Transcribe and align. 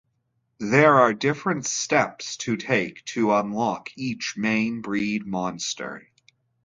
There 0.57 0.95
are 0.95 1.13
different 1.13 1.67
steps 1.67 2.35
to 2.37 2.57
take 2.57 3.05
to 3.05 3.33
unlock 3.35 3.91
each 3.95 4.33
main 4.35 4.81
breed 4.81 5.27
monster. 5.27 6.07